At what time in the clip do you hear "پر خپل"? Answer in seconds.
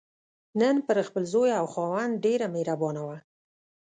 0.85-1.23